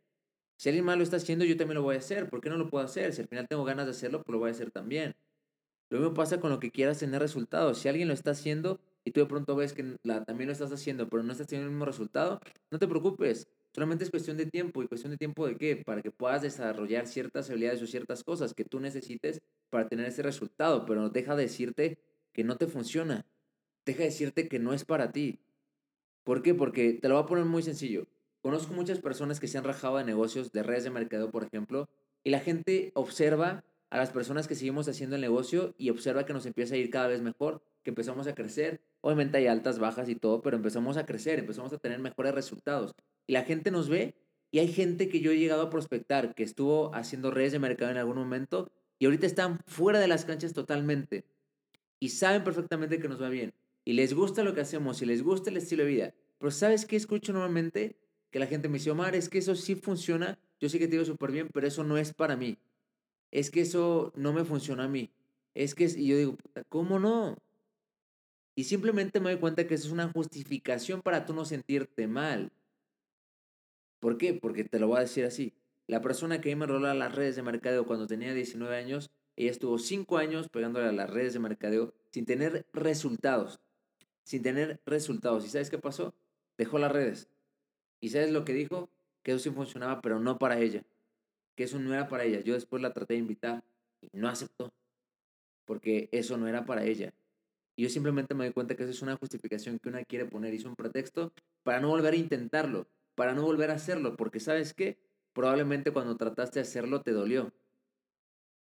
Si 0.55 0.69
alguien 0.69 0.85
más 0.85 0.95
lo 0.95 1.03
está 1.03 1.17
haciendo, 1.17 1.43
yo 1.43 1.57
también 1.57 1.79
lo 1.79 1.83
voy 1.83 1.95
a 1.95 1.99
hacer. 1.99 2.29
¿Por 2.29 2.39
qué 2.39 2.49
no 2.49 2.55
lo 2.55 2.69
puedo 2.69 2.85
hacer? 2.85 3.11
Si 3.11 3.21
al 3.21 3.27
final 3.27 3.45
tengo 3.49 3.65
ganas 3.65 3.87
de 3.87 3.91
hacerlo, 3.91 4.23
pues 4.23 4.31
lo 4.31 4.39
voy 4.39 4.47
a 4.47 4.51
hacer 4.53 4.71
también. 4.71 5.17
Lo 5.89 5.99
mismo 5.99 6.13
pasa 6.13 6.39
con 6.39 6.49
lo 6.49 6.61
que 6.61 6.71
quieras 6.71 6.99
tener 6.99 7.21
resultados. 7.21 7.79
Si 7.79 7.89
alguien 7.89 8.07
lo 8.07 8.13
está 8.13 8.31
haciendo 8.31 8.79
y 9.03 9.11
tú 9.11 9.19
de 9.21 9.25
pronto 9.25 9.55
ves 9.55 9.73
que 9.73 9.97
la, 10.03 10.23
también 10.23 10.47
lo 10.47 10.53
estás 10.53 10.71
haciendo, 10.71 11.09
pero 11.09 11.23
no 11.23 11.31
estás 11.31 11.47
teniendo 11.47 11.67
el 11.67 11.73
mismo 11.73 11.85
resultado, 11.85 12.39
no 12.69 12.79
te 12.79 12.87
preocupes. 12.87 13.47
Solamente 13.73 14.03
es 14.03 14.09
cuestión 14.09 14.37
de 14.37 14.45
tiempo. 14.45 14.83
¿Y 14.83 14.87
cuestión 14.87 15.11
de 15.11 15.17
tiempo 15.17 15.47
de 15.47 15.57
qué? 15.57 15.77
Para 15.77 16.01
que 16.01 16.11
puedas 16.11 16.41
desarrollar 16.41 17.07
ciertas 17.07 17.49
habilidades 17.49 17.81
o 17.81 17.87
ciertas 17.87 18.23
cosas 18.23 18.53
que 18.53 18.65
tú 18.65 18.79
necesites 18.79 19.41
para 19.69 19.87
tener 19.87 20.05
ese 20.05 20.21
resultado. 20.21 20.85
Pero 20.85 21.09
deja 21.09 21.35
de 21.35 21.43
decirte 21.43 21.97
que 22.33 22.43
no 22.43 22.57
te 22.57 22.67
funciona. 22.67 23.25
Deja 23.85 23.99
de 23.99 24.05
decirte 24.05 24.47
que 24.47 24.59
no 24.59 24.73
es 24.73 24.83
para 24.83 25.11
ti. 25.11 25.39
¿Por 26.23 26.41
qué? 26.41 26.53
Porque 26.53 26.93
te 26.93 27.07
lo 27.07 27.15
voy 27.15 27.23
a 27.23 27.27
poner 27.27 27.45
muy 27.45 27.63
sencillo. 27.63 28.07
Conozco 28.41 28.73
muchas 28.73 28.99
personas 28.99 29.39
que 29.39 29.47
se 29.47 29.57
han 29.57 29.63
rajado 29.63 29.97
de 29.97 30.03
negocios, 30.03 30.51
de 30.51 30.63
redes 30.63 30.83
de 30.83 30.89
mercado, 30.89 31.31
por 31.31 31.43
ejemplo, 31.43 31.89
y 32.23 32.31
la 32.31 32.39
gente 32.39 32.91
observa 32.95 33.63
a 33.89 33.97
las 33.97 34.11
personas 34.11 34.47
que 34.47 34.55
seguimos 34.55 34.87
haciendo 34.87 35.15
el 35.15 35.21
negocio 35.21 35.75
y 35.77 35.89
observa 35.89 36.25
que 36.25 36.33
nos 36.33 36.45
empieza 36.45 36.75
a 36.75 36.77
ir 36.77 36.89
cada 36.89 37.07
vez 37.07 37.21
mejor, 37.21 37.61
que 37.83 37.91
empezamos 37.91 38.27
a 38.27 38.35
crecer. 38.35 38.81
Obviamente 39.01 39.37
hay 39.37 39.47
altas, 39.47 39.79
bajas 39.79 40.09
y 40.09 40.15
todo, 40.15 40.41
pero 40.41 40.57
empezamos 40.57 40.97
a 40.97 41.05
crecer, 41.05 41.39
empezamos 41.39 41.73
a 41.73 41.77
tener 41.77 41.99
mejores 41.99 42.33
resultados 42.33 42.93
y 43.27 43.33
la 43.33 43.43
gente 43.43 43.71
nos 43.71 43.89
ve 43.89 44.15
y 44.51 44.59
hay 44.59 44.67
gente 44.67 45.09
que 45.09 45.21
yo 45.21 45.31
he 45.31 45.37
llegado 45.37 45.63
a 45.63 45.69
prospectar, 45.69 46.35
que 46.35 46.43
estuvo 46.43 46.93
haciendo 46.93 47.31
redes 47.31 47.53
de 47.53 47.59
mercado 47.59 47.91
en 47.91 47.97
algún 47.97 48.17
momento 48.17 48.71
y 48.99 49.05
ahorita 49.05 49.25
están 49.25 49.59
fuera 49.65 49.99
de 49.99 50.07
las 50.07 50.25
canchas 50.25 50.53
totalmente 50.53 51.25
y 51.99 52.09
saben 52.09 52.43
perfectamente 52.43 52.99
que 52.99 53.07
nos 53.07 53.21
va 53.21 53.29
bien 53.29 53.53
y 53.85 53.93
les 53.93 54.13
gusta 54.13 54.43
lo 54.43 54.53
que 54.53 54.61
hacemos 54.61 55.01
y 55.01 55.05
les 55.05 55.23
gusta 55.23 55.49
el 55.49 55.57
estilo 55.57 55.83
de 55.83 55.89
vida. 55.89 56.13
Pero 56.37 56.51
¿sabes 56.51 56.85
qué 56.85 56.95
escucho 56.95 57.33
normalmente? 57.33 57.97
Que 58.29 58.39
la 58.39 58.47
gente 58.47 58.69
me 58.69 58.77
dice, 58.77 58.91
Omar, 58.91 59.15
es 59.15 59.29
que 59.29 59.39
eso 59.39 59.55
sí 59.55 59.75
funciona, 59.75 60.39
yo 60.59 60.69
sé 60.69 60.79
que 60.79 60.87
te 60.87 60.93
digo 60.93 61.05
súper 61.05 61.31
bien, 61.31 61.49
pero 61.53 61.67
eso 61.67 61.83
no 61.83 61.97
es 61.97 62.13
para 62.13 62.35
mí. 62.35 62.57
Es 63.31 63.49
que 63.49 63.61
eso 63.61 64.11
no 64.15 64.33
me 64.33 64.43
funciona 64.43 64.85
a 64.85 64.87
mí. 64.87 65.11
Es 65.53 65.75
que, 65.75 65.85
y 65.85 66.07
yo 66.07 66.17
digo, 66.17 66.37
¿cómo 66.69 66.99
no? 66.99 67.37
Y 68.55 68.65
simplemente 68.65 69.19
me 69.19 69.31
doy 69.31 69.39
cuenta 69.39 69.65
que 69.65 69.75
eso 69.75 69.87
es 69.87 69.93
una 69.93 70.09
justificación 70.09 71.01
para 71.01 71.25
tú 71.25 71.33
no 71.33 71.45
sentirte 71.45 72.07
mal. 72.07 72.51
¿Por 73.99 74.17
qué? 74.17 74.33
Porque 74.33 74.63
te 74.63 74.79
lo 74.79 74.87
voy 74.87 74.97
a 74.97 75.01
decir 75.01 75.25
así. 75.25 75.53
La 75.87 76.01
persona 76.01 76.41
que 76.41 76.55
me 76.55 76.65
enroló 76.65 76.87
a 76.87 76.93
las 76.93 77.15
redes 77.15 77.35
de 77.35 77.43
mercadeo 77.43 77.85
cuando 77.85 78.07
tenía 78.07 78.33
19 78.33 78.75
años, 78.75 79.11
ella 79.35 79.51
estuvo 79.51 79.77
5 79.77 80.17
años 80.17 80.49
pegándole 80.49 80.87
a 80.87 80.91
las 80.91 81.09
redes 81.09 81.33
de 81.33 81.39
mercadeo 81.39 81.93
sin 82.11 82.25
tener 82.25 82.65
resultados. 82.73 83.59
Sin 84.23 84.41
tener 84.41 84.81
resultados. 84.85 85.45
¿Y 85.45 85.49
sabes 85.49 85.69
qué 85.69 85.77
pasó? 85.77 86.13
Dejó 86.57 86.77
las 86.77 86.91
redes. 86.91 87.29
¿Y 87.99 88.09
sabes 88.09 88.31
lo 88.31 88.43
que 88.43 88.53
dijo? 88.53 88.89
Que 89.23 89.31
eso 89.31 89.39
sí 89.39 89.49
funcionaba, 89.51 90.01
pero 90.01 90.19
no 90.19 90.37
para 90.37 90.59
ella. 90.59 90.83
Que 91.55 91.63
eso 91.63 91.79
no 91.79 91.93
era 91.93 92.07
para 92.07 92.23
ella. 92.23 92.41
Yo 92.41 92.53
después 92.53 92.81
la 92.81 92.93
traté 92.93 93.13
de 93.13 93.19
invitar 93.19 93.63
y 94.01 94.09
no 94.13 94.27
aceptó. 94.27 94.73
Porque 95.65 96.09
eso 96.11 96.37
no 96.37 96.47
era 96.47 96.65
para 96.65 96.83
ella. 96.83 97.13
Yo 97.81 97.89
simplemente 97.89 98.33
me 98.33 98.45
doy 98.45 98.53
cuenta 98.53 98.75
que 98.75 98.83
eso 98.83 98.91
es 98.91 99.01
una 99.01 99.15
justificación 99.17 99.79
que 99.79 99.89
una 99.89 100.03
quiere 100.03 100.25
poner. 100.25 100.53
Hizo 100.53 100.69
un 100.69 100.75
pretexto 100.75 101.33
para 101.63 101.79
no 101.79 101.89
volver 101.89 102.13
a 102.13 102.17
intentarlo 102.17 102.87
para 103.15 103.33
no 103.33 103.43
volver 103.43 103.71
a 103.71 103.75
hacerlo, 103.75 104.15
porque 104.15 104.39
sabes 104.39 104.73
qué, 104.73 104.97
probablemente 105.33 105.91
cuando 105.91 106.17
trataste 106.17 106.59
de 106.59 106.63
hacerlo 106.63 107.01
te 107.01 107.11
dolió, 107.11 107.53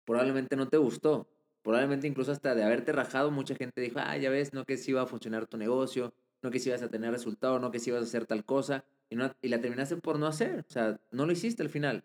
probablemente 0.04 0.56
no 0.56 0.68
te 0.68 0.76
gustó, 0.76 1.28
probablemente 1.62 2.06
incluso 2.06 2.32
hasta 2.32 2.54
de 2.54 2.64
haberte 2.64 2.92
rajado 2.92 3.30
mucha 3.30 3.54
gente 3.54 3.80
dijo, 3.80 4.00
ah, 4.00 4.16
ya 4.16 4.30
ves, 4.30 4.52
no 4.52 4.64
que 4.64 4.76
si 4.76 4.90
iba 4.90 5.02
a 5.02 5.06
funcionar 5.06 5.46
tu 5.46 5.56
negocio, 5.56 6.14
no 6.42 6.50
que 6.50 6.58
si 6.58 6.68
ibas 6.68 6.82
a 6.82 6.90
tener 6.90 7.10
resultado, 7.10 7.58
no 7.58 7.70
que 7.70 7.78
si 7.78 7.90
ibas 7.90 8.02
a 8.02 8.04
hacer 8.04 8.26
tal 8.26 8.44
cosa, 8.44 8.84
y, 9.08 9.16
no, 9.16 9.32
y 9.42 9.48
la 9.48 9.60
terminaste 9.60 9.96
por 9.96 10.18
no 10.18 10.26
hacer, 10.26 10.64
o 10.68 10.72
sea, 10.72 11.00
no 11.10 11.26
lo 11.26 11.32
hiciste 11.32 11.62
al 11.62 11.70
final. 11.70 12.04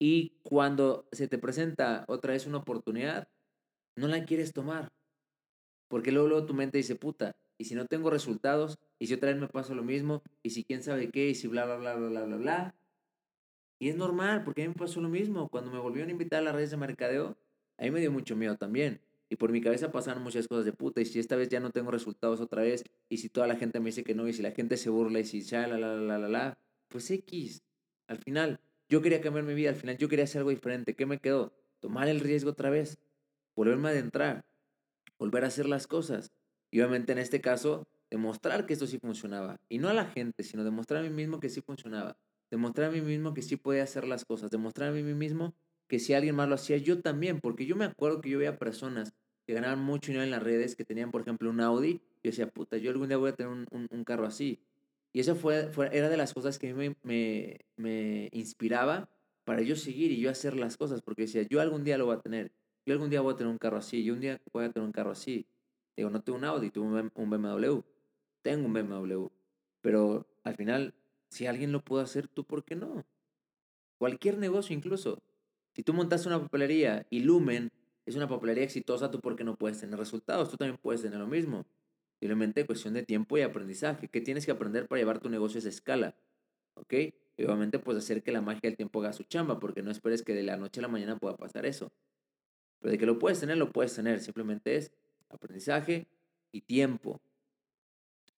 Y 0.00 0.38
cuando 0.44 1.08
se 1.12 1.26
te 1.26 1.38
presenta 1.38 2.04
otra 2.08 2.32
vez 2.32 2.46
una 2.46 2.58
oportunidad, 2.58 3.28
no 3.96 4.06
la 4.06 4.24
quieres 4.24 4.52
tomar. 4.52 4.92
Porque 5.88 6.12
luego, 6.12 6.28
luego 6.28 6.46
tu 6.46 6.54
mente 6.54 6.78
dice, 6.78 6.94
puta, 6.94 7.34
y 7.58 7.64
si 7.64 7.74
no 7.74 7.86
tengo 7.86 8.10
resultados, 8.10 8.78
y 8.98 9.06
si 9.06 9.14
otra 9.14 9.30
vez 9.30 9.40
me 9.40 9.48
pasa 9.48 9.74
lo 9.74 9.82
mismo, 9.82 10.22
y 10.42 10.50
si 10.50 10.64
quién 10.64 10.82
sabe 10.82 11.10
qué, 11.10 11.28
y 11.30 11.34
si 11.34 11.48
bla, 11.48 11.64
bla, 11.64 11.76
bla, 11.76 11.94
bla, 11.96 12.08
bla, 12.08 12.24
bla, 12.24 12.36
bla. 12.36 12.74
Y 13.80 13.88
es 13.88 13.96
normal, 13.96 14.44
porque 14.44 14.62
a 14.62 14.64
mí 14.66 14.68
me 14.68 14.78
pasó 14.78 15.00
lo 15.00 15.08
mismo. 15.08 15.48
Cuando 15.48 15.70
me 15.70 15.78
volvieron 15.78 16.08
a 16.08 16.12
invitar 16.12 16.40
a 16.40 16.42
las 16.42 16.54
redes 16.54 16.70
de 16.70 16.76
mercadeo, 16.76 17.36
a 17.78 17.82
mí 17.84 17.90
me 17.90 18.00
dio 18.00 18.12
mucho 18.12 18.36
miedo 18.36 18.56
también. 18.56 19.00
Y 19.30 19.36
por 19.36 19.52
mi 19.52 19.60
cabeza 19.60 19.92
pasaron 19.92 20.22
muchas 20.22 20.48
cosas 20.48 20.64
de 20.64 20.72
puta. 20.72 21.00
Y 21.00 21.04
si 21.04 21.18
esta 21.18 21.36
vez 21.36 21.48
ya 21.48 21.60
no 21.60 21.70
tengo 21.70 21.90
resultados 21.90 22.40
otra 22.40 22.62
vez, 22.62 22.84
y 23.08 23.18
si 23.18 23.28
toda 23.28 23.46
la 23.46 23.56
gente 23.56 23.78
me 23.80 23.86
dice 23.86 24.04
que 24.04 24.14
no, 24.14 24.26
y 24.26 24.32
si 24.32 24.42
la 24.42 24.52
gente 24.52 24.76
se 24.76 24.90
burla, 24.90 25.20
y 25.20 25.24
si 25.24 25.42
ya, 25.42 25.66
la, 25.66 25.78
la, 25.78 25.94
la, 25.94 26.18
la, 26.18 26.28
la, 26.28 26.58
pues 26.88 27.10
X. 27.10 27.62
Al 28.06 28.18
final, 28.18 28.60
yo 28.88 29.02
quería 29.02 29.20
cambiar 29.20 29.44
mi 29.44 29.54
vida, 29.54 29.70
al 29.70 29.76
final 29.76 29.96
yo 29.98 30.08
quería 30.08 30.24
hacer 30.24 30.40
algo 30.40 30.50
diferente. 30.50 30.94
¿Qué 30.94 31.06
me 31.06 31.18
quedó? 31.18 31.52
Tomar 31.80 32.08
el 32.08 32.20
riesgo 32.20 32.50
otra 32.50 32.70
vez, 32.70 32.98
volverme 33.54 33.88
a 33.88 33.90
adentrar, 33.92 34.44
volver 35.18 35.44
a 35.44 35.48
hacer 35.48 35.66
las 35.66 35.86
cosas. 35.86 36.32
Y 36.70 36.80
obviamente 36.80 37.12
en 37.12 37.18
este 37.18 37.40
caso, 37.40 37.88
demostrar 38.10 38.66
que 38.66 38.72
esto 38.72 38.86
sí 38.86 38.98
funcionaba. 38.98 39.60
Y 39.68 39.78
no 39.78 39.88
a 39.88 39.94
la 39.94 40.06
gente, 40.06 40.42
sino 40.42 40.64
demostrar 40.64 41.04
a 41.04 41.08
mí 41.08 41.14
mismo 41.14 41.40
que 41.40 41.48
sí 41.48 41.60
funcionaba. 41.60 42.18
Demostrar 42.50 42.88
a 42.88 42.92
mí 42.92 43.00
mismo 43.00 43.34
que 43.34 43.42
sí 43.42 43.56
podía 43.56 43.82
hacer 43.82 44.06
las 44.06 44.24
cosas. 44.24 44.50
Demostrar 44.50 44.90
a 44.90 44.92
mí 44.92 45.02
mismo 45.02 45.54
que 45.86 45.98
si 45.98 46.14
alguien 46.14 46.34
más 46.34 46.48
lo 46.48 46.54
hacía, 46.54 46.76
yo 46.78 47.00
también. 47.00 47.40
Porque 47.40 47.66
yo 47.66 47.76
me 47.76 47.84
acuerdo 47.84 48.20
que 48.20 48.30
yo 48.30 48.38
veía 48.38 48.58
personas 48.58 49.14
que 49.46 49.54
ganaban 49.54 49.82
mucho 49.82 50.08
dinero 50.08 50.24
en 50.24 50.30
las 50.30 50.42
redes, 50.42 50.76
que 50.76 50.84
tenían, 50.84 51.10
por 51.10 51.22
ejemplo, 51.22 51.48
un 51.50 51.60
Audi. 51.60 52.02
Yo 52.22 52.30
decía, 52.30 52.48
puta, 52.48 52.76
yo 52.76 52.90
algún 52.90 53.08
día 53.08 53.16
voy 53.16 53.30
a 53.30 53.34
tener 53.34 53.50
un, 53.50 54.04
carro 54.04 54.26
así. 54.26 54.60
Y 55.12 55.20
eso 55.20 55.34
fue, 55.34 55.68
fue, 55.72 55.88
era 55.96 56.10
de 56.10 56.18
las 56.18 56.34
cosas 56.34 56.58
que 56.58 56.74
mí 56.74 56.94
me, 57.02 57.58
me, 57.76 58.28
inspiraba 58.32 59.08
para 59.44 59.62
yo 59.62 59.74
seguir 59.74 60.12
y 60.12 60.20
yo 60.20 60.30
hacer 60.30 60.54
las 60.54 60.76
cosas. 60.76 61.00
Porque 61.00 61.22
decía, 61.22 61.42
yo 61.42 61.60
algún 61.60 61.82
día 61.82 61.96
lo 61.96 62.06
voy 62.06 62.16
a 62.16 62.20
tener. 62.20 62.52
Yo 62.88 62.94
algún 62.94 63.10
día 63.10 63.20
voy 63.20 63.34
a 63.34 63.36
tener 63.36 63.52
un 63.52 63.58
carro 63.58 63.76
así. 63.76 64.02
Yo 64.02 64.14
un 64.14 64.20
día 64.20 64.40
voy 64.50 64.64
a 64.64 64.72
tener 64.72 64.86
un 64.86 64.92
carro 64.92 65.10
así. 65.10 65.46
Digo, 65.94 66.08
no 66.08 66.22
tengo 66.22 66.38
un 66.38 66.44
Audi, 66.46 66.70
tengo 66.70 66.86
un 66.86 67.30
BMW 67.30 67.82
tengo 68.40 68.66
un 68.66 68.72
BMW. 68.72 69.26
Pero 69.82 70.26
al 70.42 70.54
final, 70.54 70.94
si 71.28 71.46
alguien 71.46 71.70
lo 71.70 71.84
pudo 71.84 72.00
hacer, 72.00 72.28
¿tú 72.28 72.44
por 72.44 72.64
qué 72.64 72.76
no? 72.76 73.04
Cualquier 73.98 74.38
negocio 74.38 74.74
incluso. 74.74 75.22
Si 75.74 75.82
tú 75.82 75.92
montas 75.92 76.24
una 76.24 76.40
papelería 76.40 77.06
y 77.10 77.20
Lumen 77.20 77.68
es 78.06 78.16
una 78.16 78.26
papelería 78.26 78.64
exitosa, 78.64 79.10
tú 79.10 79.20
porque 79.20 79.44
no 79.44 79.56
puedes 79.56 79.78
tener 79.78 79.98
resultados, 79.98 80.50
tú 80.50 80.56
también 80.56 80.78
puedes 80.80 81.02
tener 81.02 81.18
lo 81.18 81.26
mismo. 81.26 81.66
Simplemente 82.20 82.64
cuestión 82.64 82.94
de 82.94 83.02
tiempo 83.02 83.36
y 83.36 83.42
aprendizaje. 83.42 84.08
¿Qué 84.08 84.22
tienes 84.22 84.46
que 84.46 84.52
aprender 84.52 84.88
para 84.88 84.98
llevar 84.98 85.20
tu 85.20 85.28
negocio 85.28 85.58
a 85.58 85.60
esa 85.60 85.68
escala? 85.68 86.16
¿Ok? 86.72 86.94
Y 87.36 87.44
obviamente, 87.44 87.78
pues 87.78 87.98
hacer 87.98 88.22
que 88.22 88.32
la 88.32 88.40
magia 88.40 88.62
del 88.62 88.78
tiempo 88.78 89.02
haga 89.02 89.12
su 89.12 89.24
chamba, 89.24 89.60
porque 89.60 89.82
no 89.82 89.90
esperes 89.90 90.22
que 90.22 90.32
de 90.32 90.42
la 90.42 90.56
noche 90.56 90.80
a 90.80 90.84
la 90.84 90.88
mañana 90.88 91.18
pueda 91.18 91.36
pasar 91.36 91.66
eso. 91.66 91.92
Pero 92.80 92.92
de 92.92 92.98
que 92.98 93.06
lo 93.06 93.18
puedes 93.18 93.40
tener, 93.40 93.56
lo 93.56 93.72
puedes 93.72 93.94
tener. 93.94 94.20
Simplemente 94.20 94.76
es 94.76 94.92
aprendizaje 95.28 96.06
y 96.52 96.62
tiempo. 96.62 97.20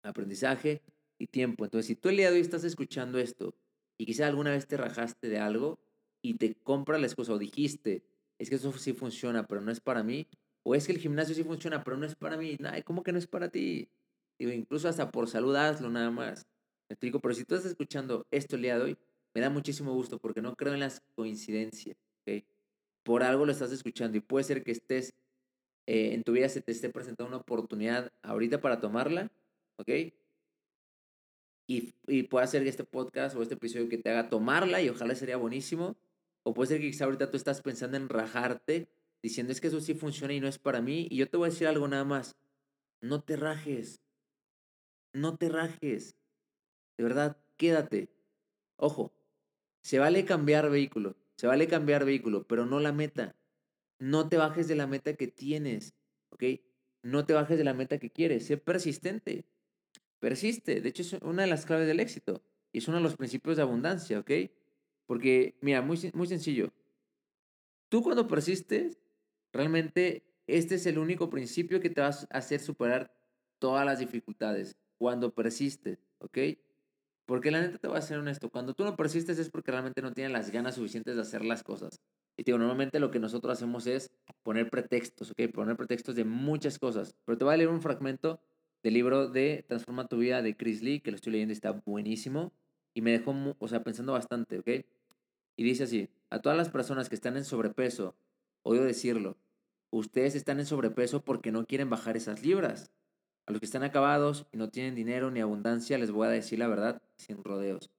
Aprendizaje 0.03 0.83
y 1.19 1.27
tiempo. 1.27 1.65
Entonces, 1.65 1.87
si 1.87 1.97
tú 1.97 2.09
el 2.09 2.17
día 2.17 2.31
de 2.31 2.37
hoy 2.37 2.41
estás 2.41 2.65
escuchando 2.65 3.19
esto 3.19 3.55
y 3.99 4.07
quizá 4.07 4.27
alguna 4.27 4.51
vez 4.51 4.67
te 4.67 4.77
rajaste 4.77 5.29
de 5.29 5.39
algo 5.39 5.79
y 6.23 6.35
te 6.35 6.55
compra 6.55 6.99
la 6.99 7.07
excusa 7.07 7.33
o 7.33 7.39
dijiste, 7.39 8.03
es 8.39 8.49
que 8.49 8.57
eso 8.57 8.73
sí 8.73 8.95
funciona, 8.95 9.47
pero 9.47 9.61
no 9.61 9.71
es 9.71 9.81
para 9.81 10.03
mí, 10.03 10.27
o 10.63 10.75
es 10.75 10.87
que 10.87 10.93
el 10.93 10.99
gimnasio 10.99 11.35
sí 11.35 11.45
funciona, 11.45 11.85
pero 11.85 11.97
no 11.97 12.07
es 12.07 12.15
para 12.15 12.37
mí, 12.37 12.57
nada, 12.59 12.81
¿cómo 12.83 13.03
que 13.03 13.13
no 13.13 13.19
es 13.19 13.27
para 13.27 13.51
ti? 13.51 13.89
Digo, 14.39 14.53
incluso 14.53 14.89
hasta 14.89 15.11
por 15.11 15.29
salud 15.29 15.55
hazlo 15.57 15.91
nada 15.91 16.11
más. 16.11 16.47
Me 16.89 16.95
explico, 16.95 17.21
pero 17.21 17.35
si 17.35 17.45
tú 17.45 17.55
estás 17.55 17.71
escuchando 17.71 18.27
esto 18.31 18.57
el 18.57 18.63
día 18.63 18.79
de 18.79 18.85
hoy, 18.85 18.99
me 19.35 19.41
da 19.41 19.51
muchísimo 19.51 19.93
gusto 19.93 20.19
porque 20.19 20.41
no 20.41 20.57
creo 20.57 20.73
en 20.73 20.81
las 20.81 21.01
coincidencias, 21.15 21.97
¿ok? 22.23 22.43
Por 23.03 23.23
algo 23.23 23.47
lo 23.47 23.53
estás 23.53 23.73
escuchando 23.73 24.17
y 24.17 24.21
puede 24.21 24.45
ser 24.45 24.63
que 24.63 24.73
estés, 24.73 25.15
eh, 25.87 26.15
en 26.15 26.23
tu 26.23 26.33
vida 26.33 26.49
se 26.49 26.61
te 26.61 26.73
esté 26.73 26.91
presentando 26.91 27.29
una 27.29 27.39
oportunidad 27.39 28.13
ahorita 28.23 28.61
para 28.61 28.81
tomarla, 28.81 29.31
¿ok? 29.77 29.89
Y, 31.67 31.95
y 32.07 32.25
puede 32.25 32.47
ser 32.47 32.63
que 32.63 32.69
este 32.69 32.85
podcast 32.85 33.37
o 33.37 33.43
este 33.43 33.55
episodio 33.55 33.89
que 33.89 33.99
te 33.99 34.11
haga 34.11 34.29
tomarla 34.29 34.83
y 34.83 34.89
ojalá 34.89 35.15
sería 35.15 35.37
buenísimo. 35.37 35.97
O 36.43 36.55
puede 36.55 36.69
ser 36.69 36.81
que 36.81 36.91
quizá 36.91 37.05
ahorita 37.05 37.31
tú 37.31 37.37
estás 37.37 37.61
pensando 37.61 37.97
en 37.97 38.09
rajarte, 38.09 38.89
diciendo 39.23 39.53
es 39.53 39.61
que 39.61 39.69
eso 39.69 39.81
sí 39.81 39.95
funciona 39.95 40.33
y 40.33 40.41
no 40.41 40.49
es 40.49 40.59
para 40.59 40.81
mí. 40.81 41.07
Y 41.11 41.17
yo 41.17 41.29
te 41.29 41.37
voy 41.37 41.49
a 41.49 41.51
decir 41.51 41.67
algo 41.69 41.87
nada 41.87 42.05
más. 42.05 42.37
No 43.01 43.23
te 43.23 43.37
rajes. 43.37 44.01
No 45.13 45.37
te 45.37 45.49
rajes. 45.49 46.17
De 46.97 47.05
verdad, 47.05 47.37
quédate. 47.57 48.09
Ojo, 48.77 49.13
se 49.83 49.99
vale 49.99 50.25
cambiar 50.25 50.71
vehículo, 50.71 51.17
se 51.41 51.47
vale 51.47 51.69
cambiar 51.69 52.05
vehículo, 52.05 52.47
pero 52.47 52.67
no 52.67 52.81
la 52.81 52.93
meta. 52.93 53.35
No 53.99 54.29
te 54.29 54.37
bajes 54.37 54.69
de 54.69 54.75
la 54.75 54.87
meta 54.87 55.15
que 55.15 55.27
tienes, 55.27 55.95
¿ok? 56.29 56.45
No 57.03 57.25
te 57.25 57.33
bajes 57.33 57.57
de 57.57 57.65
la 57.65 57.73
meta 57.73 57.97
que 57.97 58.11
quieres. 58.11 58.45
Sé 58.45 58.59
persistente. 58.59 59.47
Persiste. 60.19 60.83
De 60.83 60.89
hecho, 60.91 61.01
es 61.01 61.15
una 61.23 61.45
de 61.45 61.49
las 61.49 61.65
claves 61.65 61.87
del 61.87 61.99
éxito. 61.99 62.45
Y 62.73 62.79
es 62.81 62.89
uno 62.89 62.99
de 62.99 63.05
los 63.05 63.17
principios 63.17 63.57
de 63.57 63.63
abundancia, 63.63 64.19
¿ok? 64.19 64.31
Porque, 65.07 65.57
mira, 65.63 65.81
muy, 65.81 66.11
muy 66.13 66.27
sencillo. 66.27 66.75
Tú 67.89 68.03
cuando 68.03 68.29
persistes, 68.29 68.99
realmente 69.51 70.27
este 70.47 70.75
es 70.75 70.85
el 70.85 70.99
único 70.99 71.31
principio 71.31 71.81
que 71.81 71.89
te 71.89 72.03
va 72.03 72.09
a 72.09 72.37
hacer 72.37 72.61
superar 72.61 73.17
todas 73.59 73.87
las 73.87 73.99
dificultades. 73.99 74.77
Cuando 74.99 75.35
persistes, 75.35 76.07
¿ok? 76.19 76.37
Porque 77.31 77.53
la 77.53 77.61
neta 77.61 77.79
te 77.79 77.87
voy 77.87 77.97
a 77.97 78.03
ser 78.03 78.19
honesto. 78.19 78.51
Cuando 78.51 78.75
tú 78.75 78.83
no 78.83 78.97
persistes 78.97 79.39
es 79.39 79.51
porque 79.51 79.71
realmente 79.71 80.03
no 80.03 80.13
tienes 80.13 80.33
las 80.33 80.51
ganas 80.51 80.75
suficientes 80.75 81.15
de 81.15 81.23
hacer 81.23 81.45
las 81.45 81.63
cosas. 81.63 82.01
Y 82.37 82.43
digo, 82.43 82.59
normalmente 82.59 82.99
lo 82.99 83.13
que 83.13 83.21
nosotros 83.21 83.53
hacemos 83.53 83.87
es 83.87 84.11
poner 84.43 84.69
pretextos, 84.69 85.31
¿ok? 85.31 85.43
Poner 85.55 85.77
pretextos 85.77 86.17
de 86.17 86.25
muchas 86.25 86.81
cosas. 86.81 87.15
Pero 87.25 87.39
te 87.39 87.45
voy 87.45 87.55
a 87.55 87.57
leer 87.57 87.69
un 87.69 87.83
fragmento 87.83 88.41
del 88.83 88.95
libro 88.95 89.29
de 89.29 89.65
Transforma 89.69 90.09
tu 90.09 90.17
vida 90.17 90.43
de 90.43 90.57
Chris 90.57 90.83
Lee, 90.83 90.99
que 90.99 91.13
lo 91.13 91.15
estoy 91.15 91.35
leyendo 91.35 91.53
y 91.53 91.55
está 91.55 91.71
buenísimo. 91.71 92.53
Y 92.95 93.01
me 93.01 93.13
dejó, 93.13 93.33
o 93.61 93.69
sea, 93.69 93.85
pensando 93.85 94.13
bastante, 94.13 94.59
¿ok? 94.59 94.69
Y 95.55 95.63
dice 95.63 95.85
así, 95.85 96.09
a 96.31 96.41
todas 96.41 96.59
las 96.59 96.69
personas 96.69 97.09
que 97.09 97.15
están 97.15 97.37
en 97.37 97.45
sobrepeso, 97.45 98.17
odio 98.65 98.83
decirlo, 98.83 99.37
ustedes 99.91 100.35
están 100.35 100.59
en 100.59 100.67
sobrepeso 100.67 101.25
porque 101.25 101.53
no 101.53 101.65
quieren 101.65 101.91
bajar 101.91 102.17
esas 102.17 102.45
libras. 102.45 102.91
A 103.47 103.53
los 103.53 103.61
que 103.61 103.67
están 103.67 103.83
acabados 103.83 104.47
y 104.53 104.57
no 104.57 104.71
tienen 104.71 104.95
dinero 104.95 105.31
ni 105.31 105.41
abundancia, 105.41 105.99
les 105.99 106.11
voy 106.11 106.29
a 106.29 106.31
decir 106.31 106.59
la 106.59 106.69
verdad 106.69 107.03
sin 107.17 107.43
rodeos. 107.43 107.91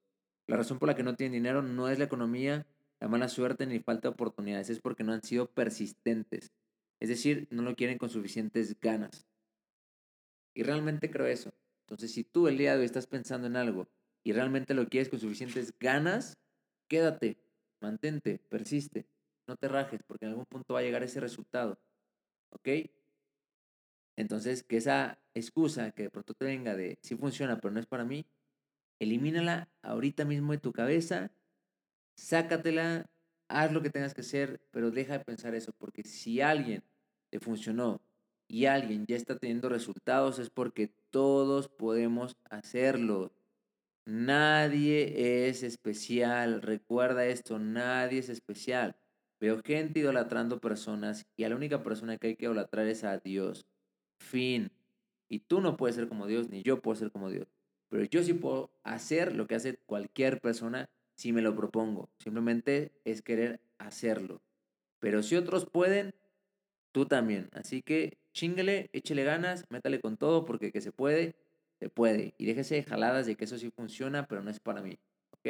La 0.46 0.56
razón 0.56 0.78
por 0.78 0.88
la 0.88 0.94
que 0.94 1.02
no 1.02 1.14
tienen 1.14 1.32
dinero 1.32 1.62
no 1.62 1.88
es 1.88 1.98
la 1.98 2.04
economía, 2.04 2.66
la 3.00 3.08
mala 3.08 3.28
suerte 3.28 3.66
ni 3.66 3.80
falta 3.80 4.08
de 4.08 4.14
oportunidades, 4.14 4.70
es 4.70 4.80
porque 4.80 5.04
no 5.04 5.12
han 5.12 5.22
sido 5.22 5.50
persistentes. 5.50 6.52
Es 7.00 7.08
decir, 7.08 7.48
no 7.50 7.62
lo 7.62 7.74
quieren 7.74 7.98
con 7.98 8.10
suficientes 8.10 8.78
ganas. 8.80 9.26
Y 10.54 10.62
realmente 10.62 11.10
creo 11.10 11.26
eso. 11.26 11.52
Entonces, 11.86 12.12
si 12.12 12.24
tú 12.24 12.48
el 12.48 12.58
día 12.58 12.74
de 12.74 12.80
hoy 12.80 12.84
estás 12.84 13.06
pensando 13.06 13.46
en 13.46 13.56
algo 13.56 13.88
y 14.22 14.32
realmente 14.32 14.74
lo 14.74 14.88
quieres 14.88 15.08
con 15.08 15.18
suficientes 15.18 15.74
ganas, 15.78 16.38
quédate, 16.88 17.38
mantente, 17.80 18.38
persiste, 18.48 19.06
no 19.48 19.56
te 19.56 19.68
rajes, 19.68 20.02
porque 20.06 20.26
en 20.26 20.30
algún 20.30 20.46
punto 20.46 20.74
va 20.74 20.80
a 20.80 20.82
llegar 20.82 21.02
ese 21.02 21.20
resultado. 21.20 21.78
¿Ok? 22.50 22.68
Entonces, 24.16 24.62
que 24.62 24.76
esa 24.76 25.18
excusa 25.34 25.92
que 25.92 26.04
de 26.04 26.10
pronto 26.10 26.34
te 26.34 26.44
venga 26.44 26.76
de 26.76 26.98
si 27.02 27.16
funciona, 27.16 27.58
pero 27.58 27.72
no 27.72 27.80
es 27.80 27.86
para 27.86 28.04
mí, 28.04 28.26
elimínala 29.00 29.68
ahorita 29.82 30.24
mismo 30.24 30.52
de 30.52 30.58
tu 30.58 30.72
cabeza, 30.72 31.32
sácatela, 32.16 33.10
haz 33.48 33.72
lo 33.72 33.82
que 33.82 33.90
tengas 33.90 34.14
que 34.14 34.20
hacer, 34.20 34.60
pero 34.70 34.90
deja 34.90 35.18
de 35.18 35.24
pensar 35.24 35.54
eso, 35.54 35.72
porque 35.78 36.02
si 36.04 36.40
alguien 36.40 36.84
te 37.30 37.40
funcionó 37.40 38.02
y 38.48 38.66
alguien 38.66 39.06
ya 39.06 39.16
está 39.16 39.38
teniendo 39.38 39.68
resultados 39.68 40.38
es 40.38 40.50
porque 40.50 40.88
todos 41.10 41.68
podemos 41.68 42.36
hacerlo. 42.50 43.32
Nadie 44.04 45.48
es 45.48 45.62
especial, 45.62 46.60
recuerda 46.60 47.24
esto, 47.24 47.58
nadie 47.58 48.18
es 48.18 48.28
especial. 48.28 48.96
Veo 49.40 49.60
gente 49.64 50.00
idolatrando 50.00 50.60
personas 50.60 51.26
y 51.36 51.44
a 51.44 51.48
la 51.48 51.56
única 51.56 51.82
persona 51.82 52.18
que 52.18 52.28
hay 52.28 52.36
que 52.36 52.44
idolatrar 52.44 52.86
es 52.86 53.04
a 53.04 53.18
Dios. 53.18 53.66
Fin. 54.22 54.70
Y 55.28 55.40
tú 55.40 55.60
no 55.60 55.76
puedes 55.76 55.96
ser 55.96 56.08
como 56.08 56.26
Dios, 56.26 56.48
ni 56.48 56.62
yo 56.62 56.80
puedo 56.80 56.94
ser 56.94 57.10
como 57.10 57.30
Dios. 57.30 57.48
Pero 57.88 58.04
yo 58.04 58.22
sí 58.22 58.32
puedo 58.32 58.72
hacer 58.84 59.34
lo 59.34 59.46
que 59.46 59.54
hace 59.54 59.76
cualquier 59.86 60.40
persona 60.40 60.88
si 61.14 61.32
me 61.32 61.42
lo 61.42 61.54
propongo. 61.54 62.10
Simplemente 62.18 62.92
es 63.04 63.22
querer 63.22 63.60
hacerlo. 63.78 64.42
Pero 64.98 65.22
si 65.22 65.36
otros 65.36 65.66
pueden, 65.66 66.14
tú 66.92 67.06
también. 67.06 67.50
Así 67.52 67.82
que 67.82 68.18
chingale, 68.32 68.88
échele 68.92 69.24
ganas, 69.24 69.66
métale 69.70 70.00
con 70.00 70.16
todo, 70.16 70.44
porque 70.44 70.72
que 70.72 70.80
se 70.80 70.92
puede, 70.92 71.36
se 71.78 71.90
puede. 71.90 72.34
Y 72.38 72.46
déjese 72.46 72.76
de 72.76 72.84
jaladas 72.84 73.26
de 73.26 73.34
que 73.34 73.44
eso 73.44 73.58
sí 73.58 73.70
funciona, 73.70 74.26
pero 74.26 74.42
no 74.42 74.50
es 74.50 74.60
para 74.60 74.80
mí. 74.82 74.98
¿Ok? 75.32 75.46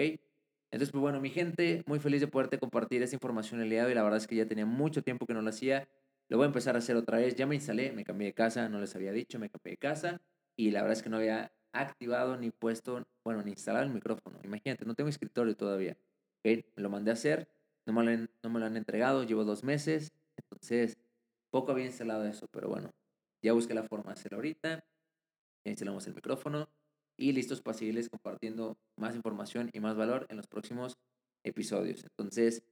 Entonces, 0.71 0.91
pues 0.91 1.03
bueno, 1.03 1.21
mi 1.21 1.29
gente, 1.29 1.85
muy 1.87 1.99
feliz 2.01 2.23
de 2.23 2.29
poderte 2.29 2.59
compartir 2.59 3.03
esta 3.03 3.17
información 3.17 3.61
el 3.61 3.69
día 3.69 3.83
de 3.83 3.89
hoy. 3.89 3.95
La 3.95 4.03
verdad 4.03 4.17
es 4.17 4.27
que 4.27 4.37
ya 4.37 4.47
tenía 4.47 4.65
mucho 4.65 5.03
tiempo 5.03 5.27
que 5.27 5.35
no 5.35 5.43
lo 5.43 5.51
hacía. 5.51 5.87
Lo 6.33 6.39
voy 6.39 6.45
a 6.45 6.47
empezar 6.47 6.77
a 6.77 6.79
hacer 6.79 6.97
otra 6.97 7.19
vez. 7.19 7.37
Ya 7.37 7.47
me 7.47 7.57
instalé, 7.57 7.93
me 7.93 8.05
cambié 8.05 8.29
de 8.29 8.33
casa, 8.33 8.67
no 8.71 8.81
les 8.81 8.97
había 8.97 9.13
dicho, 9.13 9.39
me 9.39 9.51
cambié 9.51 9.73
de 9.73 9.77
casa. 9.77 10.23
Y 10.57 10.71
la 10.71 10.81
verdad 10.81 10.97
es 10.97 11.03
que 11.03 11.11
no 11.11 11.19
había 11.19 11.53
activado 11.73 12.39
ni 12.39 12.51
puesto, 12.51 13.07
bueno, 13.23 13.43
ni 13.43 13.51
instalado 13.51 13.85
el 13.85 13.93
micrófono. 13.93 14.41
Imagínate, 14.43 14.87
no 14.87 14.95
tengo 14.95 15.11
escritorio 15.11 15.55
todavía. 15.55 15.99
¿Ok? 16.39 16.65
Me 16.75 16.83
lo 16.83 16.89
mandé 16.89 17.11
a 17.11 17.15
hacer, 17.15 17.51
no 17.85 17.93
me 17.93 18.03
lo, 18.03 18.29
no 18.43 18.49
me 18.49 18.61
lo 18.61 18.65
han 18.65 18.79
entregado, 18.79 19.25
llevo 19.25 19.45
dos 19.45 19.63
meses. 19.63 20.11
Entonces, 20.39 20.97
poco 21.51 21.73
había 21.73 21.85
instalado 21.85 22.25
eso, 22.25 22.49
pero 22.51 22.71
bueno, 22.71 22.95
ya 23.43 23.53
busqué 23.53 23.75
la 23.75 23.83
forma 23.83 24.15
de 24.15 24.19
hacerlo 24.19 24.39
ahorita. 24.39 24.87
Ya 25.67 25.71
instalamos 25.71 26.07
el 26.07 26.15
micrófono 26.15 26.71
y 27.19 27.33
listos 27.33 27.61
para 27.61 27.77
seguirles 27.77 28.09
compartiendo 28.09 28.79
más 28.97 29.15
información 29.15 29.69
y 29.75 29.81
más 29.81 29.97
valor 29.97 30.25
en 30.31 30.39
los 30.39 30.47
próximos 30.47 30.97
episodios. 31.45 32.05
Entonces, 32.05 32.63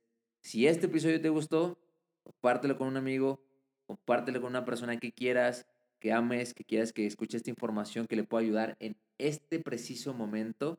si 0.42 0.66
este 0.66 0.86
episodio 0.86 1.20
te 1.20 1.28
gustó, 1.28 1.78
compártelo 2.22 2.78
con 2.78 2.88
un 2.88 2.96
amigo, 2.96 3.49
compártelo 3.90 4.40
con 4.40 4.50
una 4.50 4.64
persona 4.64 4.98
que 5.00 5.10
quieras, 5.10 5.66
que 5.98 6.12
ames, 6.12 6.54
que 6.54 6.64
quieras 6.64 6.92
que 6.92 7.06
escuche 7.06 7.36
esta 7.36 7.50
información 7.50 8.06
que 8.06 8.14
le 8.14 8.22
pueda 8.22 8.44
ayudar 8.44 8.76
en 8.78 8.96
este 9.18 9.58
preciso 9.58 10.14
momento. 10.14 10.78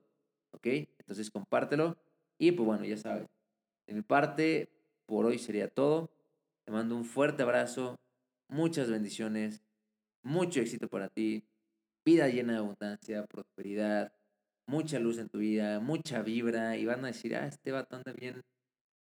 ¿Ok? 0.51 0.65
Entonces, 0.99 1.29
compártelo. 1.29 1.97
Y 2.37 2.53
pues 2.53 2.65
bueno, 2.65 2.85
ya 2.85 2.95
sabes, 2.95 3.27
de 3.85 3.93
mi 3.93 4.01
parte, 4.01 4.69
por 5.05 5.25
hoy 5.25 5.39
sería 5.39 5.67
todo. 5.67 6.09
Te 6.63 6.71
mando 6.71 6.95
un 6.95 7.03
fuerte 7.03 7.43
abrazo, 7.43 7.99
muchas 8.47 8.89
bendiciones, 8.89 9.61
mucho 10.23 10.61
éxito 10.61 10.87
para 10.87 11.09
ti, 11.09 11.43
vida 12.05 12.29
llena 12.29 12.53
de 12.53 12.59
abundancia, 12.59 13.25
prosperidad, 13.25 14.13
mucha 14.67 14.99
luz 14.99 15.17
en 15.17 15.27
tu 15.27 15.39
vida, 15.39 15.81
mucha 15.81 16.21
vibra 16.21 16.77
y 16.77 16.85
van 16.85 17.03
a 17.03 17.07
decir, 17.07 17.35
ah, 17.35 17.45
este 17.45 17.71
vato 17.71 17.97
anda 17.97 18.13
bien, 18.13 18.41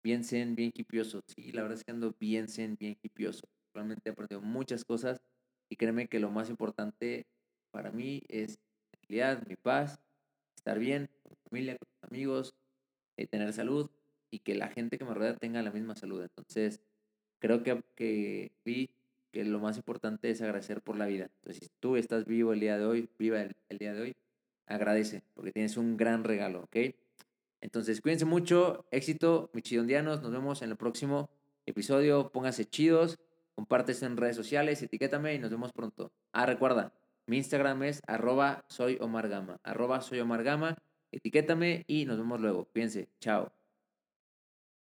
bien 0.04 0.26
zen, 0.26 0.56
bien 0.56 0.72
hipioso. 0.76 1.22
Sí, 1.28 1.54
la 1.54 1.62
verdad 1.62 1.78
es 1.78 1.86
que 1.86 1.92
ando 1.92 2.14
bien 2.20 2.50
zen, 2.50 2.76
bien 2.78 2.98
hipioso. 3.02 3.48
Realmente 3.74 4.10
he 4.10 4.12
aprendido 4.12 4.42
muchas 4.42 4.86
cosas 4.86 5.22
y 5.70 5.76
créeme 5.76 6.08
que 6.08 6.20
lo 6.20 6.30
más 6.30 6.50
importante 6.50 7.26
para 7.72 7.92
mí 7.92 8.22
es 8.28 8.60
tranquilidad, 8.92 9.46
mi 9.48 9.56
paz, 9.56 10.00
estar 10.56 10.80
bien 10.80 11.10
con 11.24 11.32
mi 11.32 11.38
familia, 11.50 11.78
con 11.78 11.88
mis 11.90 12.12
amigos, 12.12 12.56
eh, 13.18 13.28
tener 13.28 13.52
salud 13.54 13.90
y 14.32 14.40
que 14.40 14.56
la 14.56 14.70
gente 14.70 14.98
que 14.98 15.06
me 15.06 15.14
rodea 15.14 15.36
tenga 15.36 15.62
la 15.62 15.72
misma 15.72 15.96
salud. 15.96 16.22
Entonces, 16.22 16.82
creo 17.40 17.64
que, 17.64 17.84
que 17.96 18.52
vi 18.64 18.92
que 19.32 19.44
lo 19.44 19.60
más 19.60 19.78
importante 19.78 20.30
es 20.30 20.42
agradecer 20.42 20.82
por 20.82 20.96
la 20.96 21.08
vida. 21.08 21.30
Entonces, 21.36 21.64
si 21.64 21.70
tú 21.80 21.98
estás 21.98 22.26
vivo 22.26 22.54
el 22.54 22.60
día 22.60 22.78
de 22.78 22.86
hoy, 22.86 23.10
viva 23.18 23.42
el, 23.42 23.78
día 23.80 23.94
de 23.94 24.02
hoy, 24.02 24.16
agradece, 24.68 25.24
porque 25.34 25.52
tienes 25.52 25.76
un 25.76 25.98
gran 25.98 26.24
regalo, 26.24 26.62
¿ok? 26.64 26.78
Entonces, 27.60 28.00
cuídense 28.00 28.26
mucho, 28.26 28.86
éxito, 28.92 29.50
mis 29.54 29.64
chidondianos, 29.64 30.22
nos 30.22 30.32
vemos 30.32 30.62
en 30.62 30.70
el 30.70 30.78
próximo 30.78 31.32
episodio, 31.66 32.32
pónganse 32.32 32.66
chidos 32.66 33.20
comparte 33.56 33.94
en 34.02 34.18
redes 34.18 34.36
sociales, 34.36 34.82
etiquétame 34.82 35.36
y 35.36 35.40
nos 35.40 35.52
vemos 35.52 35.72
pronto. 35.74 36.12
Ah, 36.32 36.46
recuerda, 36.46 36.94
mi 37.28 37.38
Instagram 37.38 37.84
es 37.84 38.02
arroba 38.08 38.66
soy 38.68 38.98
arroba 39.64 40.02
soy 40.02 40.20
Omar 40.20 40.44
Gama, 40.44 40.76
etiquétame 41.12 41.84
y 41.88 42.06
nos 42.06 42.18
vemos 42.18 42.42
luego. 42.42 42.66
Cuídense, 42.66 43.10
chao. 43.20 43.63